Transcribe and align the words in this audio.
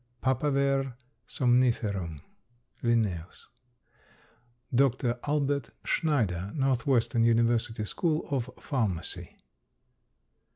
(Papaver 0.23 0.95
somniferum 1.27 2.21
L.) 2.83 3.27
DR. 4.73 5.19
ALBERT 5.27 5.69
SCHNEIDER, 5.85 6.53
Northwestern 6.55 7.23
University 7.23 7.85
School 7.85 8.25
of 8.31 8.49
Pharmacy. 8.59 9.37